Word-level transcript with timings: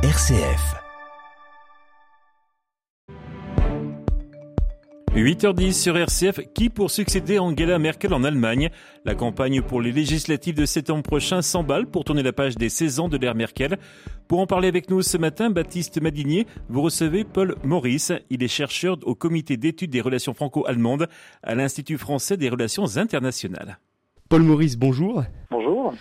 RCF. 0.00 0.76
8h10 5.12 5.72
sur 5.72 5.96
RCF, 5.96 6.38
qui 6.54 6.70
pour 6.70 6.92
succéder 6.92 7.38
à 7.38 7.42
Angela 7.42 7.80
Merkel 7.80 8.14
en 8.14 8.22
Allemagne? 8.22 8.70
La 9.04 9.16
campagne 9.16 9.60
pour 9.60 9.82
les 9.82 9.90
législatives 9.90 10.54
de 10.54 10.66
septembre 10.66 11.02
prochain 11.02 11.42
s'emballe 11.42 11.86
pour 11.86 12.04
tourner 12.04 12.22
la 12.22 12.32
page 12.32 12.54
des 12.54 12.68
16 12.68 13.00
ans 13.00 13.08
de 13.08 13.16
l'ère 13.16 13.34
Merkel. 13.34 13.76
Pour 14.28 14.38
en 14.38 14.46
parler 14.46 14.68
avec 14.68 14.88
nous 14.88 15.02
ce 15.02 15.18
matin, 15.18 15.50
Baptiste 15.50 16.00
Madinier, 16.00 16.46
vous 16.68 16.82
recevez 16.82 17.24
Paul 17.24 17.56
Maurice. 17.64 18.12
Il 18.30 18.44
est 18.44 18.48
chercheur 18.48 18.98
au 19.02 19.16
comité 19.16 19.56
d'études 19.56 19.90
des 19.90 20.00
relations 20.00 20.32
franco-allemandes 20.32 21.08
à 21.42 21.56
l'Institut 21.56 21.98
français 21.98 22.36
des 22.36 22.50
relations 22.50 22.96
internationales. 22.96 23.80
Paul 24.28 24.44
Maurice, 24.44 24.76
bonjour. 24.76 25.24
Bonjour. 25.50 25.92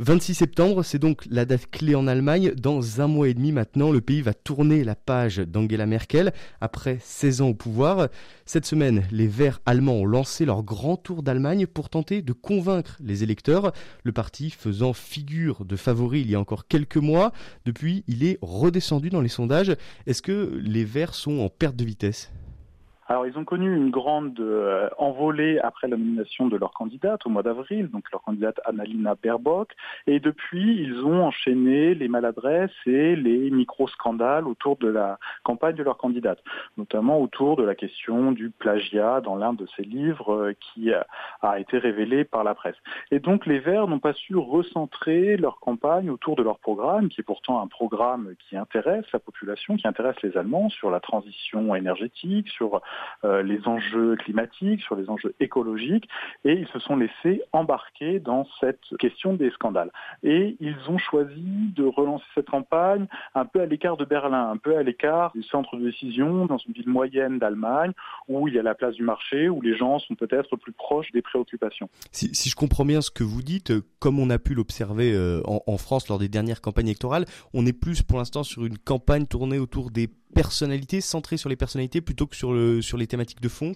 26 0.00 0.34
septembre, 0.34 0.84
c'est 0.84 1.00
donc 1.00 1.24
la 1.28 1.44
date 1.44 1.68
clé 1.72 1.96
en 1.96 2.06
Allemagne. 2.06 2.52
Dans 2.54 3.00
un 3.00 3.08
mois 3.08 3.28
et 3.28 3.34
demi 3.34 3.50
maintenant, 3.50 3.90
le 3.90 4.00
pays 4.00 4.22
va 4.22 4.32
tourner 4.32 4.84
la 4.84 4.94
page 4.94 5.38
d'Angela 5.38 5.86
Merkel 5.86 6.32
après 6.60 6.98
16 7.02 7.40
ans 7.40 7.48
au 7.48 7.54
pouvoir. 7.54 8.06
Cette 8.46 8.64
semaine, 8.64 9.02
les 9.10 9.26
Verts 9.26 9.60
allemands 9.66 9.96
ont 9.96 10.06
lancé 10.06 10.44
leur 10.44 10.62
grand 10.62 10.96
tour 10.96 11.24
d'Allemagne 11.24 11.66
pour 11.66 11.90
tenter 11.90 12.22
de 12.22 12.32
convaincre 12.32 12.96
les 13.00 13.24
électeurs. 13.24 13.72
Le 14.04 14.12
parti 14.12 14.50
faisant 14.50 14.92
figure 14.92 15.64
de 15.64 15.74
favori 15.74 16.20
il 16.20 16.30
y 16.30 16.36
a 16.36 16.40
encore 16.40 16.68
quelques 16.68 16.96
mois. 16.96 17.32
Depuis, 17.64 18.04
il 18.06 18.22
est 18.22 18.38
redescendu 18.40 19.10
dans 19.10 19.20
les 19.20 19.28
sondages. 19.28 19.74
Est-ce 20.06 20.22
que 20.22 20.60
les 20.62 20.84
Verts 20.84 21.14
sont 21.14 21.40
en 21.40 21.48
perte 21.48 21.74
de 21.74 21.84
vitesse? 21.84 22.30
Alors, 23.08 23.26
ils 23.26 23.38
ont 23.38 23.44
connu 23.44 23.74
une 23.74 23.88
grande 23.88 24.38
euh, 24.38 24.90
envolée 24.98 25.58
après 25.60 25.88
la 25.88 25.96
nomination 25.96 26.46
de 26.46 26.58
leur 26.58 26.72
candidate 26.72 27.24
au 27.24 27.30
mois 27.30 27.42
d'avril, 27.42 27.88
donc 27.88 28.04
leur 28.12 28.20
candidate 28.20 28.60
Annalina 28.66 29.14
Baerbock. 29.14 29.72
Et 30.06 30.20
depuis, 30.20 30.82
ils 30.82 31.02
ont 31.06 31.24
enchaîné 31.24 31.94
les 31.94 32.06
maladresses 32.08 32.70
et 32.84 33.16
les 33.16 33.48
micro-scandales 33.50 34.46
autour 34.46 34.76
de 34.76 34.88
la 34.88 35.18
campagne 35.42 35.74
de 35.74 35.82
leur 35.82 35.96
candidate, 35.96 36.38
notamment 36.76 37.18
autour 37.22 37.56
de 37.56 37.62
la 37.62 37.74
question 37.74 38.30
du 38.32 38.50
plagiat 38.50 39.22
dans 39.22 39.36
l'un 39.36 39.54
de 39.54 39.66
ses 39.74 39.84
livres 39.84 40.34
euh, 40.34 40.52
qui 40.60 40.92
a 40.92 41.58
été 41.58 41.78
révélé 41.78 42.24
par 42.24 42.44
la 42.44 42.54
presse. 42.54 42.76
Et 43.10 43.20
donc, 43.20 43.46
les 43.46 43.58
Verts 43.58 43.88
n'ont 43.88 44.00
pas 44.00 44.12
su 44.12 44.36
recentrer 44.36 45.38
leur 45.38 45.60
campagne 45.60 46.10
autour 46.10 46.36
de 46.36 46.42
leur 46.42 46.58
programme, 46.58 47.08
qui 47.08 47.22
est 47.22 47.24
pourtant 47.24 47.62
un 47.62 47.68
programme 47.68 48.34
qui 48.38 48.58
intéresse 48.58 49.06
la 49.14 49.18
population, 49.18 49.76
qui 49.76 49.88
intéresse 49.88 50.20
les 50.22 50.36
Allemands 50.36 50.68
sur 50.68 50.90
la 50.90 51.00
transition 51.00 51.74
énergétique, 51.74 52.48
sur 52.50 52.82
les 53.24 53.66
enjeux 53.66 54.16
climatiques, 54.16 54.82
sur 54.82 54.94
les 54.96 55.08
enjeux 55.08 55.34
écologiques, 55.40 56.08
et 56.44 56.52
ils 56.52 56.68
se 56.68 56.78
sont 56.78 56.96
laissés 56.96 57.42
embarquer 57.52 58.20
dans 58.20 58.46
cette 58.60 58.80
question 58.98 59.34
des 59.34 59.50
scandales. 59.50 59.90
Et 60.22 60.56
ils 60.60 60.76
ont 60.88 60.98
choisi 60.98 61.72
de 61.74 61.84
relancer 61.84 62.24
cette 62.34 62.50
campagne 62.50 63.06
un 63.34 63.44
peu 63.44 63.60
à 63.60 63.66
l'écart 63.66 63.96
de 63.96 64.04
Berlin, 64.04 64.50
un 64.50 64.56
peu 64.56 64.76
à 64.76 64.82
l'écart 64.82 65.32
du 65.34 65.42
centre 65.42 65.76
de 65.76 65.84
décision, 65.84 66.46
dans 66.46 66.58
une 66.58 66.72
ville 66.72 66.88
moyenne 66.88 67.38
d'Allemagne, 67.38 67.92
où 68.28 68.48
il 68.48 68.54
y 68.54 68.58
a 68.58 68.62
la 68.62 68.74
place 68.74 68.94
du 68.94 69.02
marché, 69.02 69.48
où 69.48 69.60
les 69.60 69.76
gens 69.76 69.98
sont 69.98 70.14
peut-être 70.14 70.56
plus 70.56 70.72
proches 70.72 71.10
des 71.12 71.22
préoccupations. 71.22 71.88
Si, 72.12 72.34
si, 72.34 72.48
je 72.50 72.56
comprends 72.56 72.84
bien 72.84 73.00
ce 73.00 73.10
que 73.10 73.24
vous 73.24 73.42
dites, 73.42 73.72
comme 73.98 74.18
on 74.18 74.30
a 74.30 74.38
pu 74.38 74.54
l'observer 74.54 75.12
euh, 75.12 75.40
en, 75.44 75.62
en 75.66 75.78
France 75.78 76.08
lors 76.08 76.18
des 76.18 76.28
dernières 76.28 76.60
campagnes 76.60 76.86
électorales, 76.88 77.24
on 77.54 77.66
est 77.66 77.72
plus 77.72 78.02
pour 78.02 78.18
l'instant 78.18 78.42
sur 78.42 78.64
une 78.64 78.78
campagne 78.78 79.26
tournée 79.26 79.58
autour 79.58 79.90
des 79.90 80.08
personnalités, 80.34 81.00
centrée 81.00 81.36
sur 81.36 81.48
les 81.48 81.56
personnalités 81.56 82.00
plutôt 82.00 82.26
que 82.26 82.36
sur, 82.36 82.52
le, 82.52 82.80
sur 82.88 82.96
les 82.96 83.06
thématiques 83.06 83.42
de 83.42 83.48
fond 83.48 83.74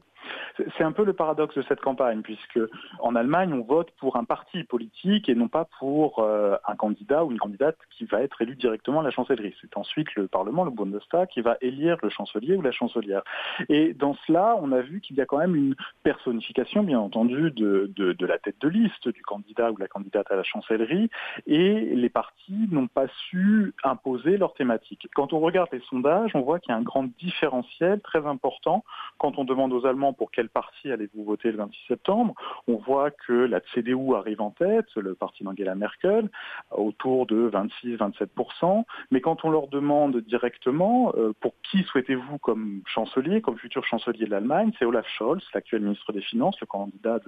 c'est 0.77 0.85
un 0.85 0.93
peu 0.93 1.05
le 1.05 1.13
paradoxe 1.13 1.57
de 1.57 1.63
cette 1.63 1.81
campagne, 1.81 2.23
puisque 2.23 2.61
en 3.01 3.15
Allemagne, 3.15 3.53
on 3.53 3.63
vote 3.63 3.91
pour 3.99 4.17
un 4.17 4.25
parti 4.25 4.65
politique 4.65 5.29
et 5.29 5.35
non 5.35 5.49
pas 5.49 5.67
pour 5.79 6.19
euh, 6.19 6.57
un 6.67 6.77
candidat 6.77 7.25
ou 7.25 7.31
une 7.31 7.39
candidate 7.39 7.77
qui 7.91 8.05
va 8.05 8.21
être 8.23 8.41
élu 8.43 8.57
directement 8.57 9.01
à 9.01 9.03
la 9.03 9.11
chancellerie. 9.11 9.55
C'est 9.61 9.77
ensuite 9.77 10.15
le 10.15 10.29
Parlement, 10.29 10.65
le 10.65 10.71
Bundestag, 10.71 11.29
qui 11.29 11.41
va 11.41 11.57
élire 11.61 11.97
le 12.03 12.11
chancelier 12.11 12.57
ou 12.57 12.63
la 12.63 12.73
chancelière. 12.73 13.23
Et 13.69 13.95
dans 13.95 14.15
cela, 14.27 14.57
on 14.61 14.73
a 14.73 14.81
vu 14.81 15.01
qu'il 15.01 15.17
y 15.17 15.21
a 15.21 15.27
quand 15.27 15.39
même 15.39 15.57
une 15.57 15.75
personnification, 16.03 16.83
bien 16.83 17.01
entendu, 17.01 17.51
de, 17.51 17.91
de, 17.97 18.13
de 18.13 18.27
la 18.27 18.39
tête 18.39 18.61
de 18.61 18.69
liste 18.69 19.09
du 19.09 19.23
candidat 19.23 19.73
ou 19.73 19.77
la 19.77 19.89
candidate 19.89 20.31
à 20.31 20.37
la 20.37 20.43
chancellerie, 20.43 21.11
et 21.47 21.95
les 21.95 22.09
partis 22.09 22.69
n'ont 22.71 22.89
pas 22.89 23.07
su 23.29 23.75
imposer 23.85 24.37
leur 24.37 24.55
thématique. 24.55 25.09
Quand 25.15 25.33
on 25.33 25.41
regarde 25.41 25.69
les 25.73 25.81
sondages, 25.81 26.33
on 26.35 26.41
voit 26.41 26.59
qu'il 26.59 26.71
y 26.73 26.75
a 26.75 26.79
un 26.79 26.83
grand 26.83 27.05
différentiel 27.19 28.01
très 28.01 28.27
important 28.27 28.85
quand 29.19 29.39
on 29.39 29.45
demande 29.45 29.73
aux 29.73 29.87
Allemands 29.87 30.13
pour 30.23 30.31
quel 30.31 30.49
parti 30.49 30.93
allez-vous 30.93 31.25
voter 31.25 31.51
le 31.51 31.57
26 31.57 31.81
septembre? 31.89 32.35
On 32.69 32.77
voit 32.77 33.11
que 33.11 33.33
la 33.33 33.59
CDU 33.75 34.15
arrive 34.15 34.41
en 34.41 34.53
tête, 34.53 34.87
le 34.95 35.17
parti 35.17 35.43
d'Angela 35.43 35.75
Merkel, 35.75 36.31
autour 36.71 37.27
de 37.27 37.51
26-27%. 37.51 38.85
Mais 39.11 39.21
quand 39.21 39.45
on 39.45 39.51
leur 39.51 39.67
demande 39.67 40.19
directement 40.19 41.13
euh, 41.17 41.33
pour 41.41 41.55
qui 41.65 41.83
souhaitez-vous 41.83 42.39
comme 42.39 42.83
chancelier, 42.87 43.41
comme 43.41 43.59
futur 43.59 43.85
chancelier 43.85 44.27
de 44.27 44.31
l'Allemagne, 44.31 44.71
c'est 44.79 44.85
Olaf 44.85 45.09
Scholz, 45.19 45.43
l'actuel 45.55 45.83
ministre 45.83 46.13
des 46.13 46.23
Finances, 46.23 46.61
le 46.61 46.69
candidat 46.69 47.19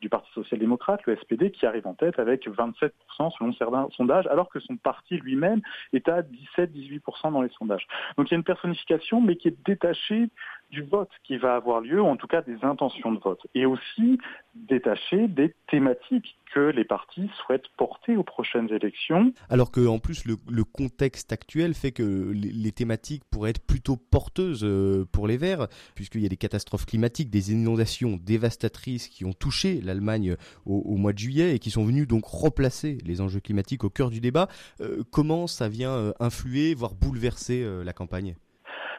du 0.00 0.08
Parti 0.08 0.32
social-démocrate, 0.32 1.04
le 1.04 1.16
SPD, 1.16 1.50
qui 1.50 1.66
arrive 1.66 1.86
en 1.86 1.92
tête 1.92 2.18
avec 2.18 2.48
27% 2.48 2.92
selon 3.36 3.52
certains 3.52 3.88
sondages, 3.90 4.26
alors 4.28 4.48
que 4.48 4.58
son 4.58 4.78
parti 4.78 5.18
lui-même 5.18 5.60
est 5.92 6.08
à 6.08 6.22
17-18% 6.56 7.30
dans 7.30 7.42
les 7.42 7.50
sondages. 7.50 7.86
Donc 8.16 8.30
il 8.30 8.30
y 8.30 8.34
a 8.36 8.38
une 8.38 8.42
personnification, 8.42 9.20
mais 9.20 9.36
qui 9.36 9.48
est 9.48 9.66
détachée 9.66 10.30
du 10.72 10.82
vote 10.82 11.10
qui 11.22 11.36
va 11.36 11.54
avoir 11.54 11.80
lieu, 11.80 12.00
ou 12.00 12.06
en 12.06 12.16
tout 12.16 12.26
cas 12.26 12.40
des 12.42 12.56
intentions 12.62 13.12
de 13.12 13.20
vote, 13.20 13.46
et 13.54 13.66
aussi 13.66 14.18
détacher 14.54 15.28
des 15.28 15.54
thématiques 15.70 16.36
que 16.52 16.60
les 16.60 16.84
partis 16.84 17.30
souhaitent 17.38 17.68
porter 17.76 18.16
aux 18.16 18.22
prochaines 18.22 18.70
élections. 18.70 19.32
Alors 19.48 19.70
que 19.70 19.86
en 19.86 19.98
plus 19.98 20.24
le, 20.24 20.64
contexte 20.64 21.32
actuel 21.32 21.74
fait 21.74 21.92
que 21.92 22.32
les, 22.32 22.72
thématiques 22.72 23.22
pourraient 23.30 23.50
être 23.50 23.64
plutôt 23.64 23.96
porteuses 23.96 24.64
euh, 24.64 25.04
pour 25.12 25.26
les 25.28 25.36
Verts, 25.36 25.68
puisqu'il 25.94 26.22
y 26.22 26.26
a 26.26 26.28
des 26.28 26.36
catastrophes 26.36 26.86
climatiques, 26.86 27.30
des 27.30 27.52
inondations 27.52 28.18
dévastatrices 28.22 29.08
qui 29.08 29.24
ont 29.24 29.32
touché 29.32 29.80
l'Allemagne 29.82 30.36
au, 30.64 30.96
mois 30.96 31.12
de 31.12 31.18
juillet 31.18 31.54
et 31.54 31.58
qui 31.58 31.70
sont 31.70 31.84
venues 31.84 32.06
donc 32.06 32.24
replacer 32.24 32.98
les 33.04 33.20
enjeux 33.20 33.40
climatiques 33.40 33.84
au 33.84 33.90
cœur 33.90 34.10
du 34.10 34.20
débat. 34.20 34.48
Euh, 34.80 35.02
comment 35.10 35.46
ça 35.46 35.68
vient 35.68 35.92
euh, 35.92 36.12
influer, 36.20 36.74
voire 36.74 36.94
bouleverser 36.94 37.66
la 37.84 37.92
campagne? 37.92 38.36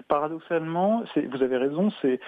Paradoxalement, 0.07 1.03
vous 1.15 1.43
avez 1.43 1.57
raison, 1.57 1.91
c'est 2.01 2.19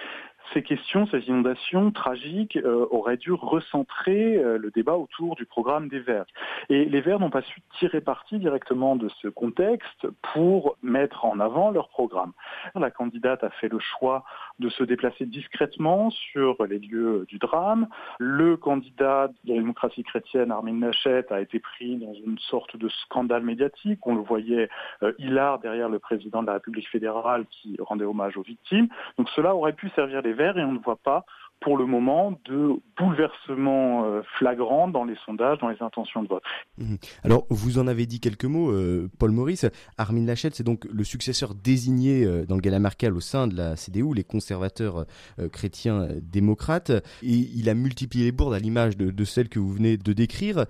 ces 0.52 0.62
questions, 0.62 1.06
ces 1.06 1.20
inondations 1.28 1.90
tragiques 1.90 2.56
euh, 2.56 2.86
auraient 2.90 3.16
dû 3.16 3.32
recentrer 3.32 4.36
euh, 4.36 4.58
le 4.58 4.70
débat 4.70 4.96
autour 4.96 5.36
du 5.36 5.46
programme 5.46 5.88
des 5.88 6.00
Verts. 6.00 6.26
Et 6.68 6.84
les 6.84 7.00
Verts 7.00 7.20
n'ont 7.20 7.30
pas 7.30 7.42
su 7.42 7.60
tirer 7.78 8.00
parti 8.00 8.38
directement 8.38 8.96
de 8.96 9.08
ce 9.20 9.28
contexte 9.28 10.06
pour 10.32 10.76
mettre 10.82 11.24
en 11.24 11.40
avant 11.40 11.70
leur 11.70 11.88
programme. 11.88 12.32
La 12.74 12.90
candidate 12.90 13.44
a 13.44 13.50
fait 13.50 13.68
le 13.68 13.78
choix 13.78 14.24
de 14.58 14.68
se 14.68 14.84
déplacer 14.84 15.26
discrètement 15.26 16.10
sur 16.10 16.64
les 16.66 16.78
lieux 16.78 17.26
du 17.28 17.38
drame. 17.38 17.88
Le 18.18 18.56
candidat 18.56 19.28
de 19.44 19.52
la 19.52 19.60
démocratie 19.60 20.02
chrétienne, 20.02 20.50
Armin 20.50 20.80
Laschet, 20.80 21.32
a 21.32 21.40
été 21.40 21.58
pris 21.58 21.96
dans 21.96 22.14
une 22.14 22.38
sorte 22.38 22.76
de 22.76 22.88
scandale 22.88 23.42
médiatique. 23.42 24.06
On 24.06 24.14
le 24.14 24.22
voyait 24.22 24.68
euh, 25.02 25.12
hilar 25.18 25.58
derrière 25.58 25.88
le 25.88 25.98
président 25.98 26.42
de 26.42 26.46
la 26.46 26.54
République 26.54 26.88
fédérale 26.88 27.46
qui 27.50 27.76
rendait 27.80 28.04
hommage 28.04 28.36
aux 28.36 28.42
victimes. 28.42 28.88
Donc 29.18 29.28
cela 29.30 29.54
aurait 29.54 29.72
pu 29.72 29.88
servir 29.90 30.22
les 30.22 30.32
et 30.40 30.64
on 30.64 30.72
ne 30.72 30.78
voit 30.78 31.00
pas 31.02 31.24
pour 31.60 31.76
le 31.76 31.86
moment 31.86 32.38
de 32.44 32.74
bouleversement 32.96 34.04
euh, 34.04 34.22
flagrant 34.38 34.88
dans 34.88 35.04
les 35.04 35.16
sondages, 35.24 35.58
dans 35.58 35.68
les 35.68 35.82
intentions 35.82 36.22
de 36.22 36.28
vote. 36.28 36.42
Mmh. 36.78 36.96
Alors, 37.24 37.46
vous 37.50 37.78
en 37.78 37.86
avez 37.86 38.06
dit 38.06 38.20
quelques 38.20 38.44
mots, 38.44 38.70
euh, 38.70 39.08
Paul 39.18 39.30
Maurice. 39.30 39.66
Armin 39.98 40.26
Laschet, 40.26 40.50
c'est 40.52 40.64
donc 40.64 40.84
le 40.90 41.04
successeur 41.04 41.54
désigné 41.54 42.24
euh, 42.24 42.44
d'Angela 42.44 42.78
Merkel 42.78 43.14
au 43.14 43.20
sein 43.20 43.46
de 43.46 43.56
la 43.56 43.76
CDU, 43.76 44.14
les 44.14 44.24
conservateurs 44.24 45.06
chrétiens 45.52 46.08
démocrates. 46.22 46.90
Et 47.22 47.32
il 47.32 47.68
a 47.68 47.74
multiplié 47.74 48.24
les 48.24 48.32
bourdes 48.32 48.54
à 48.54 48.58
l'image 48.58 48.96
de, 48.96 49.10
de, 49.10 49.24
celle 49.24 49.48
que 49.48 49.58
vous 49.58 49.72
venez 49.72 49.96
de 49.96 50.12
décrire. 50.12 50.66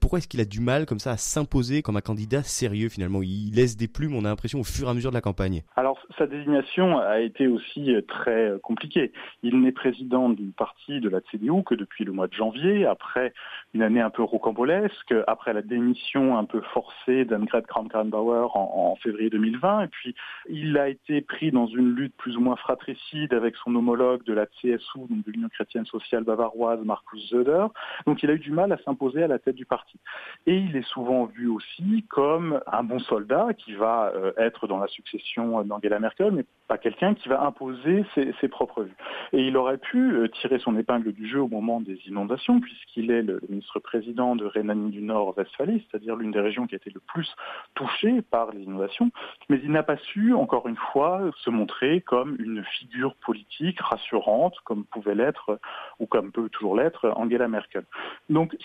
Pourquoi 0.00 0.18
est-ce 0.18 0.28
qu'il 0.28 0.40
a 0.40 0.44
du 0.44 0.60
mal 0.60 0.86
comme 0.86 0.98
ça 0.98 1.12
à 1.12 1.16
s'imposer 1.16 1.82
comme 1.82 1.96
un 1.96 2.00
candidat 2.00 2.42
sérieux 2.42 2.88
finalement? 2.88 3.22
Il 3.22 3.54
laisse 3.54 3.76
des 3.76 3.88
plumes, 3.88 4.14
on 4.14 4.24
a 4.24 4.28
l'impression, 4.28 4.60
au 4.60 4.64
fur 4.64 4.88
et 4.88 4.90
à 4.90 4.94
mesure 4.94 5.10
de 5.10 5.14
la 5.14 5.20
campagne. 5.20 5.62
Alors, 5.76 5.98
sa 6.18 6.26
désignation 6.26 6.98
a 6.98 7.20
été 7.20 7.46
aussi 7.46 7.90
très 8.08 8.52
compliquée. 8.62 9.12
Il 9.42 9.60
n'est 9.60 9.72
président 9.72 10.23
d'une 10.30 10.52
partie 10.52 11.00
de 11.00 11.08
la 11.08 11.20
CDU 11.30 11.62
que 11.64 11.74
depuis 11.74 12.04
le 12.04 12.12
mois 12.12 12.26
de 12.26 12.32
janvier, 12.32 12.86
après 12.86 13.32
une 13.74 13.82
année 13.82 14.00
un 14.00 14.10
peu 14.10 14.22
rocambolesque, 14.22 15.14
après 15.26 15.52
la 15.52 15.62
démission 15.62 16.38
un 16.38 16.44
peu 16.44 16.60
forcée 16.72 17.24
d'Annegret 17.24 17.62
Kramp-Karrenbauer 17.62 18.48
en, 18.54 18.96
février 19.02 19.30
2020, 19.30 19.82
et 19.82 19.88
puis 19.88 20.14
il 20.48 20.78
a 20.78 20.88
été 20.88 21.20
pris 21.20 21.50
dans 21.50 21.66
une 21.66 21.94
lutte 21.94 22.14
plus 22.16 22.36
ou 22.36 22.40
moins 22.40 22.56
fratricide 22.56 23.34
avec 23.34 23.56
son 23.56 23.74
homologue 23.74 24.24
de 24.24 24.32
la 24.32 24.46
CSU, 24.46 24.98
donc 24.98 25.24
de 25.24 25.32
l'Union 25.32 25.48
chrétienne 25.48 25.86
sociale 25.86 26.24
bavaroise, 26.24 26.80
Markus 26.84 27.28
Söder, 27.28 27.66
donc 28.06 28.22
il 28.22 28.30
a 28.30 28.34
eu 28.34 28.38
du 28.38 28.52
mal 28.52 28.72
à 28.72 28.78
s'imposer 28.78 29.22
à 29.22 29.26
la 29.26 29.38
tête 29.38 29.56
du 29.56 29.66
parti. 29.66 29.98
Et 30.46 30.56
il 30.56 30.76
est 30.76 30.86
souvent 30.88 31.24
vu 31.24 31.48
aussi 31.48 32.04
comme 32.08 32.60
un 32.66 32.82
bon 32.82 32.98
soldat 33.00 33.48
qui 33.56 33.74
va 33.74 34.12
euh, 34.14 34.32
être 34.36 34.66
dans 34.66 34.78
la 34.78 34.88
succession 34.88 35.62
d'Angela 35.64 35.98
Merkel, 35.98 36.32
mais 36.32 36.44
pas 36.68 36.78
quelqu'un 36.78 37.14
qui 37.14 37.28
va 37.28 37.42
imposer 37.42 38.04
ses 38.14 38.48
propres 38.48 38.84
vues. 38.84 38.96
Et 39.32 39.42
il 39.42 39.56
aurait 39.56 39.78
pu 39.78 40.13
euh, 40.14 40.28
tirer 40.28 40.58
son 40.58 40.76
épingle 40.78 41.12
du 41.12 41.28
jeu 41.28 41.40
au 41.40 41.48
moment 41.48 41.80
des 41.80 41.98
inondations, 42.06 42.60
puisqu'il 42.60 43.10
est 43.10 43.22
le 43.22 43.40
ministre-président 43.48 44.36
de 44.36 44.44
Rhénanie 44.44 44.90
du 44.90 45.02
Nord-Westphalie, 45.02 45.84
c'est-à-dire 45.90 46.16
l'une 46.16 46.30
des 46.30 46.40
régions 46.40 46.66
qui 46.66 46.74
a 46.74 46.76
été 46.76 46.90
le 46.90 47.00
plus 47.00 47.28
touchée 47.74 48.22
par 48.22 48.52
les 48.52 48.62
inondations. 48.62 49.10
Mais 49.48 49.60
il 49.62 49.70
n'a 49.70 49.82
pas 49.82 49.96
su, 49.96 50.34
encore 50.34 50.68
une 50.68 50.76
fois, 50.76 51.30
se 51.38 51.50
montrer 51.50 52.00
comme 52.00 52.36
une 52.38 52.64
figure 52.64 53.14
politique 53.16 53.80
rassurante, 53.80 54.54
comme 54.64 54.84
pouvait 54.84 55.14
l'être, 55.14 55.58
ou 55.98 56.06
comme 56.06 56.32
peut 56.32 56.48
toujours 56.48 56.76
l'être, 56.76 57.12
Angela 57.16 57.48
Merkel. 57.48 57.84
Donc, 58.28 58.56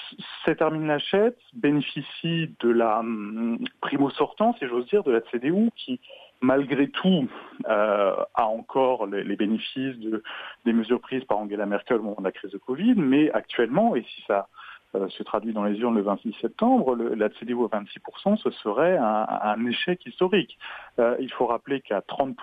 cette 0.45 0.61
Armin 0.61 0.85
Laschet 0.85 1.35
bénéficie 1.53 2.55
de 2.59 2.69
la 2.69 2.99
hum, 2.99 3.57
primo 3.81 4.09
sortant, 4.11 4.55
si 4.59 4.67
j'ose 4.67 4.87
dire, 4.87 5.03
de 5.03 5.11
la 5.11 5.21
CDU, 5.31 5.69
qui 5.75 5.99
malgré 6.41 6.89
tout, 6.89 7.27
euh, 7.67 8.15
a 8.33 8.45
encore 8.45 9.07
les, 9.07 9.35
bénéfices 9.35 9.97
de, 9.97 10.23
des 10.65 10.73
mesures 10.73 11.01
prises 11.01 11.23
par 11.25 11.39
Angela 11.39 11.65
Merkel 11.65 11.97
au 11.97 12.03
moment 12.03 12.15
de 12.19 12.23
la 12.23 12.31
crise 12.31 12.51
de 12.51 12.57
Covid, 12.57 12.95
mais 12.95 13.31
actuellement, 13.31 13.95
et 13.95 14.03
si 14.03 14.23
ça 14.27 14.47
se 14.93 15.23
traduit 15.23 15.53
dans 15.53 15.63
les 15.63 15.77
urnes 15.79 15.95
le 15.95 16.01
26 16.01 16.33
septembre, 16.41 16.95
le, 16.95 17.13
la 17.13 17.29
CDU 17.29 17.55
à 17.71 17.79
26%, 17.79 18.37
ce 18.37 18.49
serait 18.51 18.97
un, 18.97 19.65
échec 19.67 20.03
historique. 20.05 20.57
Euh, 20.99 21.15
il 21.19 21.31
faut 21.31 21.45
rappeler 21.45 21.81
qu'à 21.81 21.99
30% 21.99 22.35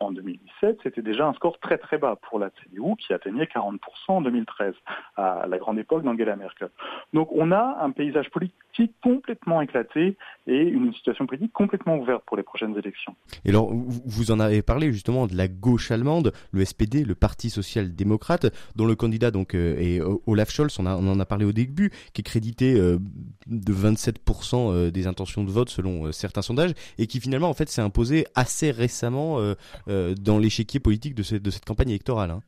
en 0.00 0.10
2017, 0.12 0.78
c'était 0.82 1.02
déjà 1.02 1.26
un 1.26 1.34
score 1.34 1.58
très 1.58 1.78
très 1.78 1.98
bas 1.98 2.16
pour 2.28 2.38
la 2.38 2.50
CDU 2.50 2.96
qui 2.98 3.12
atteignait 3.12 3.44
40% 3.44 3.78
en 4.08 4.20
2013, 4.22 4.74
à 5.16 5.46
la 5.46 5.58
grande 5.58 5.78
époque 5.78 6.02
d'Angela 6.02 6.36
Merkel. 6.36 6.70
Donc 7.12 7.28
on 7.32 7.52
a 7.52 7.78
un 7.80 7.90
paysage 7.90 8.30
politique 8.30 8.94
complètement 9.02 9.60
éclaté 9.60 10.16
et 10.46 10.62
une 10.62 10.92
situation 10.94 11.26
politique 11.26 11.52
complètement 11.52 11.96
ouverte 11.96 12.22
pour 12.26 12.36
les 12.36 12.42
prochaines 12.42 12.76
élections. 12.76 13.14
Et 13.44 13.50
alors, 13.50 13.70
vous 13.70 14.30
en 14.30 14.40
avez 14.40 14.62
parlé 14.62 14.92
justement 14.92 15.26
de 15.26 15.36
la 15.36 15.48
gauche 15.48 15.90
allemande, 15.90 16.32
le 16.52 16.64
SPD, 16.64 17.04
le 17.04 17.14
Parti 17.14 17.50
social-démocrate, 17.50 18.46
dont 18.76 18.86
le 18.86 18.94
candidat 18.94 19.30
donc 19.30 19.54
euh, 19.54 19.76
est 19.78 20.00
Olaf 20.26 20.50
Scholz, 20.50 20.78
on 20.80 20.86
en 20.86 21.20
a 21.20 21.24
parlé 21.26 21.44
au 21.44 21.52
début, 21.52 21.81
qui 22.12 22.20
est 22.20 22.24
crédité 22.24 22.74
euh, 22.74 22.98
de 23.46 23.72
27% 23.72 24.72
euh, 24.72 24.90
des 24.90 25.06
intentions 25.06 25.44
de 25.44 25.50
vote 25.50 25.68
selon 25.68 26.06
euh, 26.06 26.12
certains 26.12 26.42
sondages, 26.42 26.72
et 26.98 27.06
qui 27.06 27.20
finalement 27.20 27.48
en 27.48 27.54
fait 27.54 27.68
s'est 27.68 27.82
imposé 27.82 28.26
assez 28.34 28.70
récemment 28.70 29.38
dans 29.86 30.38
l'échiquier 30.38 30.80
politique 30.80 31.14
de, 31.14 31.22
cette, 31.22 31.64
campagne 31.64 31.90
électorale. 31.90 32.30
Hein. 32.30 32.40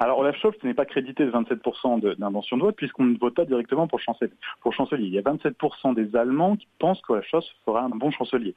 Alors 0.00 0.18
Olaf 0.18 0.36
Scholz 0.36 0.56
n'est 0.62 0.74
pas 0.74 0.84
crédité 0.84 1.24
de 1.24 1.30
27% 1.30 2.16
d'intention 2.18 2.56
de, 2.56 2.62
vote 2.62 2.76
puisqu'on 2.76 3.04
ne 3.04 3.18
vote 3.18 3.34
pas 3.34 3.44
directement 3.44 3.86
pour 3.88 4.00
chancelier. 4.00 4.32
pour 4.60 4.72
chancelier. 4.72 5.06
Il 5.06 5.12
y 5.12 5.18
a 5.18 5.22
27% 5.22 5.94
des 5.94 6.14
Allemands 6.16 6.56
qui 6.56 6.68
pensent 6.78 7.00
qu'Olaf 7.02 7.26
Scholz 7.26 7.46
fera 7.64 7.82
un 7.82 7.88
bon 7.88 8.10
chancelier. 8.10 8.54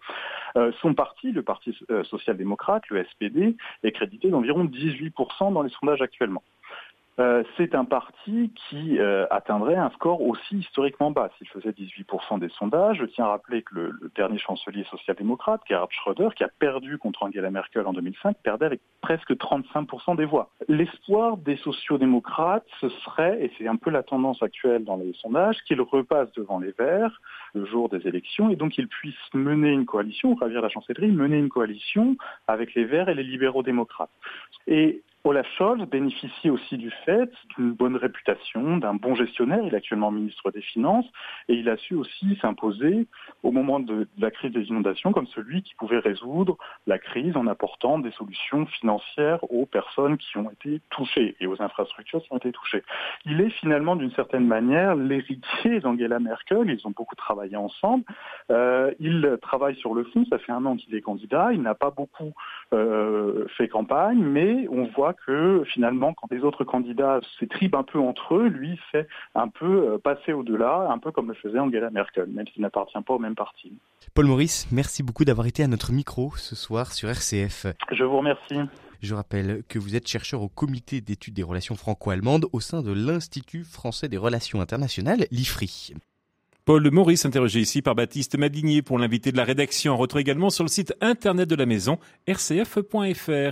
Son 0.82 0.94
parti, 0.94 1.32
le 1.32 1.44
Parti 1.44 1.78
social-démocrate, 2.04 2.84
le 2.90 3.04
SPD, 3.06 3.56
est 3.84 3.92
crédité 3.92 4.30
d'environ 4.30 4.66
18% 4.66 5.54
dans 5.54 5.62
les 5.62 5.70
sondages 5.70 6.02
actuellement. 6.02 6.44
Euh, 7.22 7.44
c'est 7.56 7.76
un 7.76 7.86
parti 7.86 8.52
qui 8.56 8.98
euh, 8.98 9.28
atteindrait 9.30 9.76
un 9.76 9.92
score 9.92 10.22
aussi 10.22 10.58
historiquement 10.58 11.12
bas. 11.12 11.30
S'il 11.38 11.48
faisait 11.50 11.70
18% 11.70 12.40
des 12.40 12.50
sondages, 12.50 12.98
je 12.98 13.06
tiens 13.06 13.26
à 13.26 13.28
rappeler 13.30 13.62
que 13.62 13.76
le, 13.76 14.12
dernier 14.16 14.40
chancelier 14.40 14.84
social-démocrate, 14.86 15.62
Gerhard 15.70 15.92
Schröder, 15.92 16.30
qui 16.36 16.44
a 16.44 16.48
perdu 16.48 16.98
contre 16.98 17.22
Angela 17.22 17.52
Merkel 17.52 17.86
en 17.86 17.94
2005, 17.94 18.38
perdait 18.42 18.66
avec 18.66 18.82
presque 19.02 19.34
35% 19.34 20.16
des 20.16 20.26
voix. 20.26 20.50
L'espoir 20.68 21.38
des 21.38 21.58
sociaux-démocrates, 21.58 22.66
ce 22.80 22.90
serait, 22.90 23.44
et 23.44 23.52
c'est 23.58 23.68
un 23.68 23.76
peu 23.76 23.92
la 23.92 24.02
tendance 24.02 24.42
actuelle 24.42 24.84
dans 24.84 24.98
les 24.98 25.14
sondages, 25.14 25.58
qu'ils 25.68 25.82
repassent 25.82 26.32
devant 26.34 26.60
les 26.60 26.72
Verts 26.72 27.22
le 27.54 27.66
jour 27.66 27.90
des 27.90 28.08
élections 28.08 28.50
et 28.50 28.56
donc 28.56 28.72
qu'ils 28.72 28.88
puissent 28.88 29.14
mener 29.36 29.70
une 29.70 29.86
coalition, 29.86 30.34
ravir 30.34 30.62
la 30.62 30.70
chancellerie, 30.70 31.12
mener 31.12 31.38
une 31.38 31.50
coalition 31.50 32.16
avec 32.48 32.74
les 32.74 32.86
Verts 32.86 33.10
et 33.10 33.14
les 33.14 33.24
libéraux 33.24 33.62
démocrates. 33.62 34.10
Olaf 35.24 35.46
Scholz 35.56 35.86
bénéficie 35.86 36.50
aussi 36.50 36.78
du 36.78 36.90
fait 37.06 37.30
d'une 37.56 37.74
bonne 37.74 37.96
réputation, 37.96 38.78
d'un 38.78 38.96
bon 38.96 39.14
gestionnaire. 39.14 39.60
Il 39.64 39.74
est 39.74 39.78
actuellement 39.78 40.10
ministre 40.10 40.50
des 40.50 40.62
Finances 40.62 41.06
et 41.48 41.54
il 41.54 41.70
a 41.70 41.78
su 41.78 41.94
aussi 41.94 42.36
s'imposer 42.42 43.06
au 43.44 43.52
moment 43.52 43.80
de, 43.80 44.08
la 44.18 44.32
crise 44.32 44.52
des 44.52 44.64
inondations 44.64 45.12
comme 45.12 45.28
celui 45.28 45.62
qui 45.62 45.76
pouvait 45.76 46.00
résoudre 46.00 46.58
la 46.88 46.98
crise 46.98 47.38
en 47.38 47.46
apportant 47.46 48.00
des 48.00 48.12
solutions 48.12 48.66
financières 48.66 49.44
aux 49.52 49.68
personnes 49.68 50.18
qui 50.18 50.38
ont 50.38 50.50
été 50.50 50.82
touchées 50.90 51.36
et 51.40 51.46
aux 51.46 51.62
infrastructures 51.62 52.24
qui 52.24 52.34
ont 52.34 52.38
été 52.38 52.52
touchées. 52.52 52.84
Il 53.26 53.42
est 53.42 53.52
finalement 53.52 53.96
d'une 53.96 54.12
certaine 54.14 54.48
manière 54.48 54.96
l'héritier 54.96 55.80
d'Angela 55.82 56.20
Merkel. 56.20 56.68
Ils 56.70 56.88
ont 56.88 56.92
beaucoup 56.92 57.16
travaillé 57.16 57.58
ensemble. 57.58 58.04
Euh, 58.50 58.92
il 59.00 59.38
travaille 59.42 59.76
sur 59.76 59.94
le 59.94 60.04
fond. 60.06 60.26
Ça 60.32 60.40
fait 60.40 60.52
un 60.52 60.66
an 60.66 60.76
qu'il 60.76 60.96
est 60.96 61.02
candidat. 61.02 61.50
Il 61.54 61.62
n'a 61.62 61.76
pas 61.76 61.92
beaucoup 61.92 62.34
euh, 62.74 63.46
fait 63.58 63.68
campagne, 63.68 64.20
mais 64.20 64.68
on 64.70 64.86
voit 64.86 65.11
que 65.14 65.64
finalement, 65.74 66.14
quand 66.14 66.28
les 66.32 66.42
autres 66.42 66.64
candidats 66.64 67.20
s'étribent 67.40 67.76
un 67.76 67.84
peu 67.84 68.00
entre 68.00 68.36
eux, 68.36 68.48
lui 68.48 68.80
fait 68.92 69.08
un 69.36 69.48
peu 69.48 69.94
euh, 69.94 69.98
passer 69.98 70.34
au-delà, 70.34 70.88
un 70.90 70.98
peu 70.98 71.12
comme 71.12 71.28
le 71.28 71.34
faisait 71.36 71.60
Angela 71.60 71.90
Merkel, 71.90 72.28
même 72.28 72.48
s'il 72.48 72.62
n'appartient 72.62 73.02
pas 73.06 73.14
au 73.14 73.20
même 73.20 73.36
parti. 73.36 73.74
Paul 74.14 74.26
Maurice, 74.26 74.68
merci 74.72 75.04
beaucoup 75.04 75.26
d'avoir 75.26 75.48
été 75.48 75.64
à 75.64 75.68
notre 75.68 75.92
micro 75.92 76.32
ce 76.36 76.56
soir 76.56 76.94
sur 76.94 77.10
RCF. 77.10 77.68
Je 77.92 78.04
vous 78.04 78.18
remercie. 78.18 78.60
Je 79.02 79.16
rappelle 79.16 79.64
que 79.68 79.80
vous 79.80 79.96
êtes 79.96 80.08
chercheur 80.08 80.44
au 80.44 80.50
comité 80.50 81.02
d'études 81.02 81.34
des 81.34 81.44
relations 81.44 81.76
franco-allemandes 81.76 82.46
au 82.54 82.60
sein 82.60 82.84
de 82.84 82.92
l'Institut 82.92 83.64
français 83.64 84.08
des 84.08 84.18
relations 84.18 84.62
internationales, 84.62 85.26
l'IFRI. 85.32 85.94
Paul 86.64 86.92
Maurice, 86.92 87.26
interrogé 87.26 87.60
ici 87.60 87.82
par 87.82 87.96
Baptiste 87.96 88.38
Madinier 88.38 88.84
pour 88.84 89.00
l'invité 89.00 89.32
de 89.32 89.38
la 89.38 89.44
rédaction. 89.44 89.94
On 89.94 89.98
retrouve 89.98 90.22
également 90.22 90.52
sur 90.52 90.64
le 90.64 90.70
site 90.70 90.94
internet 91.02 91.50
de 91.50 91.56
la 91.56 91.66
maison 91.66 91.98
rcf.fr. 92.30 93.50